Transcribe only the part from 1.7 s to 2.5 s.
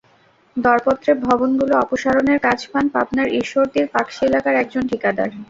অপসারণের